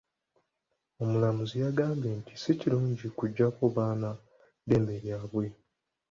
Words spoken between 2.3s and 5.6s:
si kirungi okuggyako abaana dembe lyabwe.